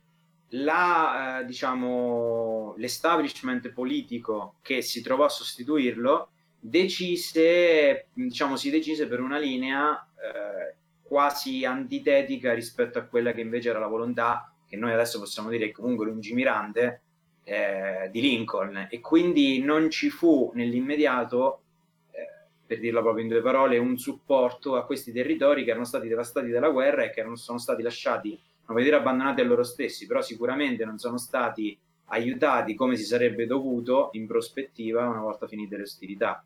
[0.52, 6.28] la, eh, diciamo, l'establishment politico che si trovò a sostituirlo
[6.61, 13.70] decise, diciamo, si decise per una linea eh, quasi antitetica rispetto a quella che invece
[13.70, 17.02] era la volontà, che noi adesso possiamo dire comunque lungimirante,
[17.44, 18.88] eh, di Lincoln.
[18.90, 21.62] E quindi non ci fu nell'immediato,
[22.11, 26.09] eh, per dirlo proprio in due parole, un supporto a questi territori che erano stati
[26.09, 29.62] devastati dalla guerra e che erano, sono stati lasciati, non voglio dire abbandonati a loro
[29.62, 31.78] stessi, però sicuramente non sono stati
[32.11, 36.44] aiutati come si sarebbe dovuto in prospettiva una volta finite le ostilità.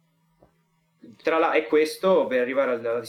[1.20, 3.03] Tra la, e questo per arrivare alla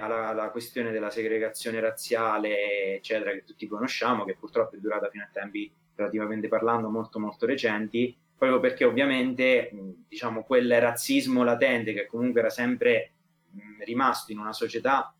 [0.00, 5.24] alla, alla, questione della segregazione razziale, eccetera, che tutti conosciamo, che purtroppo è durata fino
[5.24, 9.70] a tempi relativamente parlando molto molto recenti, proprio perché ovviamente
[10.06, 13.12] diciamo quel razzismo latente che comunque era sempre
[13.50, 15.12] mh, rimasto in una società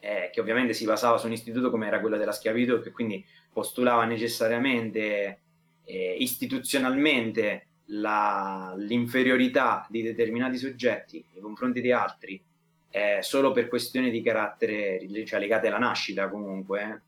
[0.00, 3.24] eh, che ovviamente si basava su un istituto come era quello della schiavitù, che quindi
[3.52, 5.40] postulava necessariamente
[5.84, 12.42] eh, istituzionalmente la, l'inferiorità di determinati soggetti nei confronti di altri
[12.90, 17.02] eh, solo per questioni di carattere, cioè legate alla nascita comunque.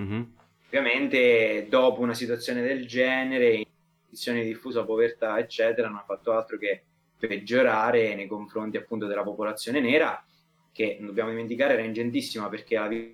[0.00, 0.22] Mm-hmm.
[0.66, 3.66] Ovviamente dopo una situazione del genere,
[4.02, 6.84] condizioni di diffusa povertà, eccetera, non ha fatto altro che
[7.18, 10.24] peggiorare nei confronti appunto della popolazione nera,
[10.72, 13.10] che non dobbiamo dimenticare era ingentissima perché aveva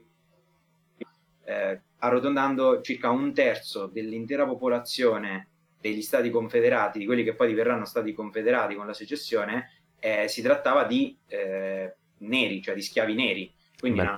[1.45, 5.49] eh, arrotondando circa un terzo dell'intera popolazione
[5.81, 10.43] degli stati confederati, di quelli che poi diverranno stati confederati con la secessione, eh, si
[10.43, 13.53] trattava di eh, neri, cioè di schiavi neri.
[13.79, 14.15] Quindi una,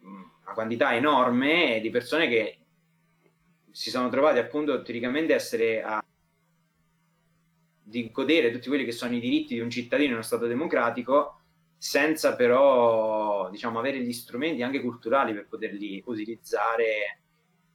[0.00, 2.58] una, quantità enorme di persone che
[3.70, 6.04] si sono trovati appunto teoricamente a essere a
[7.82, 11.40] di godere tutti quelli che sono i diritti di un cittadino in uno Stato democratico
[11.76, 17.19] senza però diciamo, avere gli strumenti anche culturali per poterli utilizzare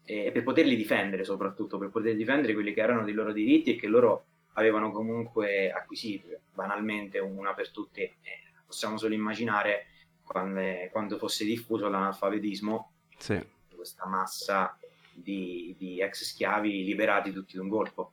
[0.06, 3.76] e per poterli difendere soprattutto, per poter difendere quelli che erano dei loro diritti e
[3.76, 6.28] che loro avevano comunque acquisito.
[6.54, 9.88] Banalmente, una per tutte, eh, possiamo solo immaginare
[10.24, 13.44] quando, quando fosse diffuso l'analfabetismo, sì.
[13.76, 14.78] questa massa
[15.12, 18.12] di, di ex schiavi liberati tutti d'un colpo.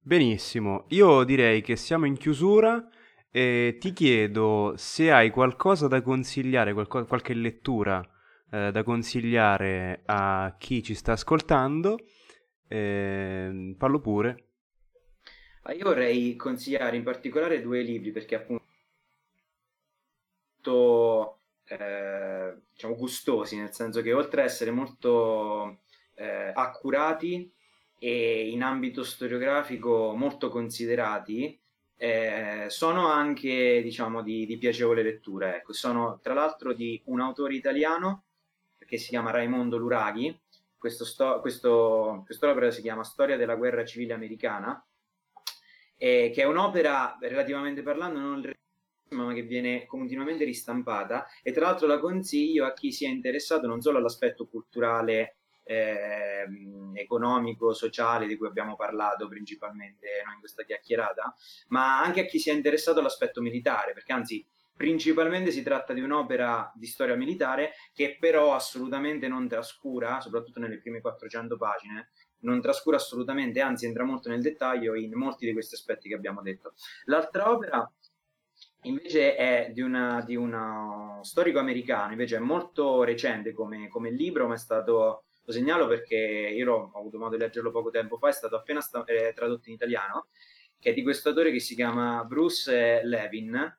[0.00, 2.88] Benissimo, io direi che siamo in chiusura
[3.30, 8.02] e ti chiedo se hai qualcosa da consigliare, qualco- qualche lettura
[8.50, 11.98] eh, da consigliare a chi ci sta ascoltando.
[12.66, 14.44] Eh, fallo pure.
[15.76, 18.62] Io vorrei consigliare in particolare due libri perché appunto
[21.64, 25.80] eh, diciamo gustosi, nel senso che oltre ad essere molto
[26.14, 27.52] eh, accurati
[27.98, 31.60] e in ambito storiografico molto considerati,
[31.96, 35.56] eh, sono anche diciamo di, di, piacevole lettura.
[35.56, 35.72] Ecco.
[35.72, 38.27] Sono tra l'altro di un autore italiano
[38.88, 40.36] che si chiama Raimondo Luraghi.
[40.78, 44.82] Questo sto, questo, quest'opera si chiama Storia della guerra civile americana,
[45.96, 48.52] eh, che è un'opera relativamente parlando non
[49.10, 53.80] ma che viene continuamente ristampata e tra l'altro la consiglio a chi sia interessato non
[53.80, 56.46] solo all'aspetto culturale eh,
[56.94, 61.34] economico, sociale di cui abbiamo parlato principalmente noi in questa chiacchierata,
[61.68, 64.46] ma anche a chi sia interessato all'aspetto militare, perché anzi
[64.78, 70.78] principalmente si tratta di un'opera di storia militare che però assolutamente non trascura, soprattutto nelle
[70.78, 72.10] prime 400 pagine,
[72.42, 76.42] non trascura assolutamente, anzi entra molto nel dettaglio in molti di questi aspetti che abbiamo
[76.42, 76.74] detto.
[77.06, 77.92] L'altra opera
[78.82, 84.46] invece è di, una, di uno storico americano, invece è molto recente come, come libro,
[84.46, 88.28] ma è stato lo segnalo perché io ho avuto modo di leggerlo poco tempo fa,
[88.28, 90.28] è stato appena sta- eh, tradotto in italiano,
[90.78, 93.76] che è di questo autore che si chiama Bruce Levin,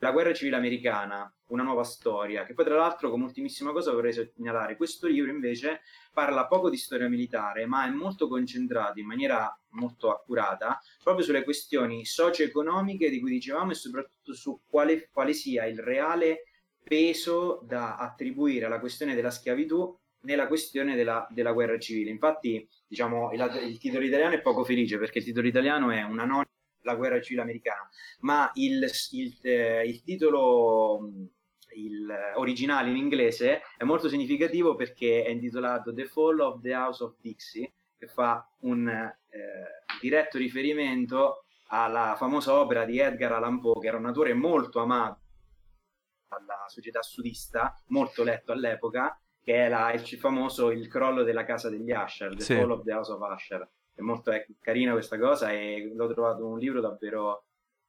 [0.00, 4.12] La guerra civile americana, una nuova storia, che poi tra l'altro come ultimissima cosa vorrei
[4.12, 5.80] segnalare, questo libro invece
[6.12, 11.42] parla poco di storia militare, ma è molto concentrato in maniera molto accurata proprio sulle
[11.42, 16.44] questioni socio-economiche di cui dicevamo e soprattutto su quale, quale sia il reale
[16.82, 22.10] peso da attribuire alla questione della schiavitù nella questione della, della guerra civile.
[22.10, 26.24] Infatti, diciamo, il, il, titolo italiano è poco felice perché il titolo italiano è una
[26.24, 26.44] non
[26.82, 27.88] la guerra civile americana,
[28.20, 31.10] ma il, il, eh, il titolo
[31.74, 37.04] il originale in inglese è molto significativo perché è intitolato The Fall of the House
[37.04, 43.80] of Dixie, che fa un eh, diretto riferimento alla famosa opera di Edgar Allan Poe,
[43.80, 45.20] che era un autore molto amato
[46.28, 51.68] dalla società sudista, molto letto all'epoca, che è la, il famoso Il crollo della casa
[51.68, 52.54] degli Usher, The sì.
[52.54, 53.68] Fall of the House of Usher.
[53.98, 57.46] È molto è carina questa cosa e l'ho trovato un libro davvero,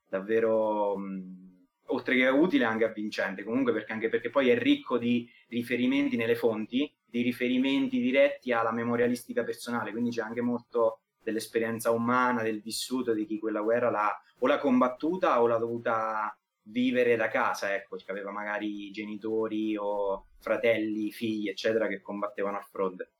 [0.07, 5.29] davvero mh, oltre che utile anche avvincente, comunque perché, anche perché poi è ricco di
[5.49, 12.41] riferimenti nelle fonti, di riferimenti diretti alla memorialistica personale, quindi c'è anche molto dell'esperienza umana,
[12.41, 17.27] del vissuto di chi quella guerra l'ha o l'ha combattuta o l'ha dovuta vivere da
[17.27, 23.11] casa, ecco, che aveva magari genitori o fratelli, figli, eccetera, che combattevano al fronte.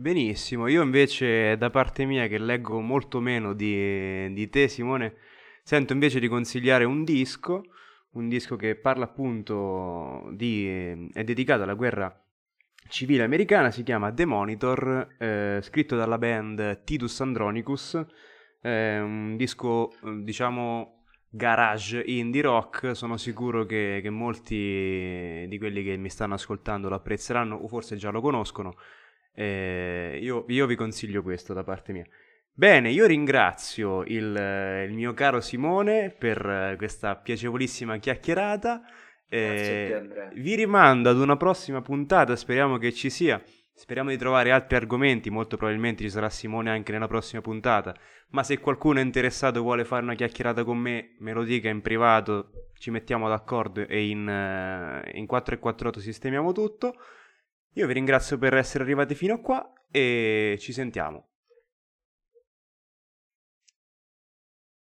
[0.00, 5.16] Benissimo, io invece da parte mia che leggo molto meno di, di te Simone,
[5.62, 7.64] sento invece di consigliare un disco,
[8.12, 11.06] un disco che parla appunto di...
[11.12, 12.18] è dedicato alla guerra
[12.88, 18.02] civile americana, si chiama The Monitor, eh, scritto dalla band Titus Andronicus,
[18.58, 19.90] è un disco
[20.22, 26.88] diciamo garage indie rock, sono sicuro che, che, molti di quelli che mi stanno ascoltando
[26.88, 28.76] lo apprezzeranno o forse già lo conoscono.
[29.32, 32.04] Eh, io, io, vi consiglio questo da parte mia.
[32.52, 38.82] Bene, io ringrazio il, il mio caro Simone per questa piacevolissima chiacchierata.
[39.28, 43.40] Eh, vi rimando ad una prossima puntata, speriamo che ci sia.
[43.72, 47.94] Speriamo di trovare altri argomenti, molto probabilmente ci sarà Simone anche nella prossima puntata,
[48.30, 51.70] ma se qualcuno è interessato e vuole fare una chiacchierata con me, me lo dica
[51.70, 56.94] in privato, ci mettiamo d'accordo e in, uh, in 4 sistemiamo tutto.
[57.74, 61.29] Io vi ringrazio per essere arrivati fino a qua e ci sentiamo.